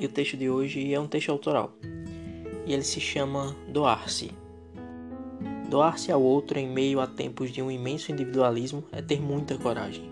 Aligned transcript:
e 0.00 0.06
o 0.06 0.08
texto 0.08 0.34
de 0.34 0.48
hoje 0.48 0.92
é 0.94 0.98
um 0.98 1.06
texto 1.06 1.30
autoral. 1.30 1.74
E 2.66 2.72
ele 2.72 2.82
se 2.82 2.98
chama 2.98 3.54
Doar-se. 3.68 4.30
Doar-se 5.68 6.10
ao 6.10 6.22
outro 6.22 6.58
em 6.58 6.66
meio 6.66 7.00
a 7.00 7.06
tempos 7.06 7.52
de 7.52 7.60
um 7.60 7.70
imenso 7.70 8.10
individualismo 8.10 8.82
é 8.90 9.02
ter 9.02 9.20
muita 9.20 9.58
coragem. 9.58 10.10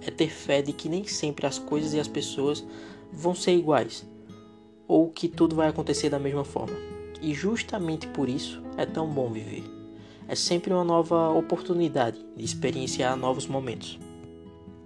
É 0.00 0.10
ter 0.10 0.30
fé 0.30 0.62
de 0.62 0.72
que 0.72 0.88
nem 0.88 1.04
sempre 1.04 1.46
as 1.46 1.58
coisas 1.58 1.92
e 1.92 2.00
as 2.00 2.08
pessoas 2.08 2.64
vão 3.12 3.34
ser 3.34 3.54
iguais, 3.54 4.08
ou 4.86 5.10
que 5.10 5.28
tudo 5.28 5.54
vai 5.54 5.68
acontecer 5.68 6.08
da 6.08 6.18
mesma 6.18 6.44
forma. 6.44 6.76
E 7.20 7.34
justamente 7.34 8.06
por 8.08 8.28
isso 8.28 8.62
é 8.78 8.86
tão 8.86 9.06
bom 9.08 9.30
viver. 9.30 9.64
É 10.26 10.34
sempre 10.34 10.72
uma 10.72 10.84
nova 10.84 11.30
oportunidade 11.30 12.18
de 12.34 12.44
experienciar 12.44 13.16
novos 13.16 13.46
momentos. 13.46 13.98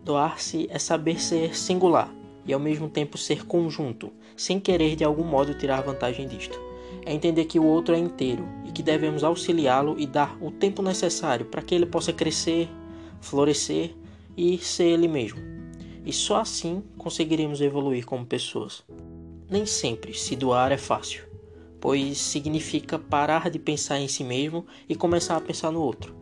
Doar-se 0.05 0.67
é 0.69 0.79
saber 0.79 1.21
ser 1.21 1.57
singular 1.57 2.13
e 2.45 2.53
ao 2.53 2.61
mesmo 2.61 2.89
tempo 2.89 3.17
ser 3.17 3.47
conjunto, 3.47 4.13
sem 4.37 4.59
querer 4.59 4.97
de 4.97 5.05
algum 5.05 5.25
modo 5.25 5.55
tirar 5.55 5.83
vantagem 5.83 6.27
disto. 6.27 6.59
É 7.05 7.13
entender 7.13 7.47
que 7.47 7.59
o 7.59 7.65
outro 7.65 7.95
é 7.95 7.99
inteiro 7.99 8.47
e 8.67 8.73
que 8.73 8.83
devemos 8.83 9.25
auxiliá-lo 9.25 9.99
e 9.99 10.07
dar 10.07 10.37
o 10.41 10.51
tempo 10.51 10.83
necessário 10.83 11.47
para 11.47 11.63
que 11.63 11.75
ele 11.75 11.87
possa 11.87 12.13
crescer, 12.13 12.69
florescer 13.21 13.95
e 14.37 14.59
ser 14.59 14.85
ele 14.85 15.09
mesmo. 15.09 15.41
E 16.05 16.13
só 16.13 16.41
assim 16.41 16.83
conseguiremos 16.99 17.61
evoluir 17.61 18.05
como 18.05 18.27
pessoas. 18.27 18.85
Nem 19.49 19.67
sempre 19.67 20.15
se 20.15 20.35
doar 20.35 20.73
é 20.73 20.79
fácil, 20.79 21.25
pois 21.81 22.19
significa 22.19 22.99
parar 22.99 23.51
de 23.51 23.59
pensar 23.59 23.99
em 23.99 24.09
si 24.09 24.25
mesmo 24.25 24.67
e 24.89 24.95
começar 24.95 25.37
a 25.37 25.41
pensar 25.41 25.71
no 25.71 25.81
outro. 25.81 26.15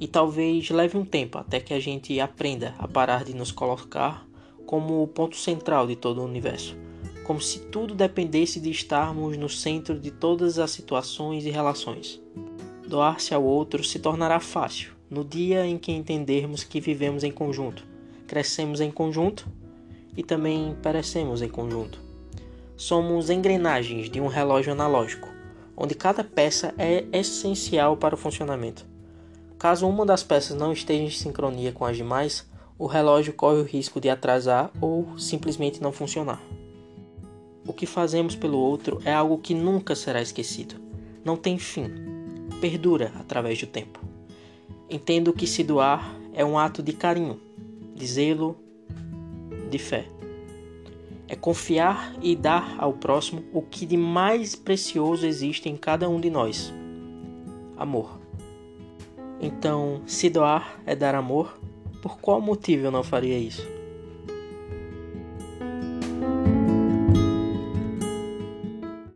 E 0.00 0.06
talvez 0.06 0.70
leve 0.70 0.96
um 0.96 1.04
tempo 1.04 1.38
até 1.38 1.58
que 1.58 1.74
a 1.74 1.80
gente 1.80 2.20
aprenda 2.20 2.74
a 2.78 2.86
parar 2.86 3.24
de 3.24 3.34
nos 3.34 3.50
colocar 3.50 4.27
como 4.68 5.02
o 5.02 5.08
ponto 5.08 5.34
central 5.34 5.86
de 5.86 5.96
todo 5.96 6.20
o 6.20 6.26
universo, 6.26 6.76
como 7.24 7.40
se 7.40 7.58
tudo 7.58 7.94
dependesse 7.94 8.60
de 8.60 8.70
estarmos 8.70 9.34
no 9.38 9.48
centro 9.48 9.98
de 9.98 10.10
todas 10.10 10.58
as 10.58 10.70
situações 10.70 11.46
e 11.46 11.50
relações. 11.50 12.20
Doar-se 12.86 13.32
ao 13.32 13.42
outro 13.42 13.82
se 13.82 13.98
tornará 13.98 14.38
fácil 14.38 14.92
no 15.08 15.24
dia 15.24 15.64
em 15.64 15.78
que 15.78 15.90
entendermos 15.90 16.64
que 16.64 16.82
vivemos 16.82 17.24
em 17.24 17.32
conjunto, 17.32 17.82
crescemos 18.26 18.82
em 18.82 18.90
conjunto 18.90 19.48
e 20.14 20.22
também 20.22 20.76
perecemos 20.82 21.40
em 21.40 21.48
conjunto. 21.48 21.98
Somos 22.76 23.30
engrenagens 23.30 24.10
de 24.10 24.20
um 24.20 24.26
relógio 24.26 24.72
analógico, 24.72 25.30
onde 25.74 25.94
cada 25.94 26.22
peça 26.22 26.74
é 26.76 27.06
essencial 27.10 27.96
para 27.96 28.14
o 28.14 28.18
funcionamento. 28.18 28.84
Caso 29.58 29.88
uma 29.88 30.04
das 30.04 30.22
peças 30.22 30.54
não 30.54 30.74
esteja 30.74 31.04
em 31.04 31.10
sincronia 31.10 31.72
com 31.72 31.86
as 31.86 31.96
demais, 31.96 32.46
o 32.78 32.86
relógio 32.86 33.32
corre 33.32 33.58
o 33.58 33.64
risco 33.64 34.00
de 34.00 34.08
atrasar 34.08 34.70
ou 34.80 35.18
simplesmente 35.18 35.82
não 35.82 35.90
funcionar. 35.90 36.40
O 37.66 37.72
que 37.72 37.86
fazemos 37.86 38.36
pelo 38.36 38.58
outro 38.58 39.00
é 39.04 39.12
algo 39.12 39.38
que 39.38 39.52
nunca 39.52 39.94
será 39.94 40.22
esquecido. 40.22 40.76
Não 41.24 41.36
tem 41.36 41.58
fim. 41.58 41.90
Perdura 42.60 43.12
através 43.18 43.58
do 43.58 43.66
tempo. 43.66 44.00
Entendo 44.88 45.32
que 45.32 45.46
se 45.46 45.64
doar 45.64 46.16
é 46.32 46.44
um 46.44 46.58
ato 46.58 46.82
de 46.82 46.92
carinho, 46.92 47.38
de 47.94 48.06
zelo, 48.06 48.56
de 49.68 49.78
fé. 49.78 50.06
É 51.26 51.36
confiar 51.36 52.14
e 52.22 52.34
dar 52.34 52.76
ao 52.78 52.94
próximo 52.94 53.44
o 53.52 53.60
que 53.60 53.84
de 53.84 53.96
mais 53.98 54.54
precioso 54.54 55.26
existe 55.26 55.68
em 55.68 55.76
cada 55.76 56.08
um 56.08 56.18
de 56.18 56.30
nós: 56.30 56.72
amor. 57.76 58.18
Então, 59.40 60.00
se 60.06 60.30
doar 60.30 60.80
é 60.86 60.96
dar 60.96 61.14
amor, 61.14 61.60
por 62.00 62.18
qual 62.18 62.40
motivo 62.40 62.86
eu 62.86 62.90
não 62.90 63.02
faria 63.02 63.38
isso? 63.38 63.77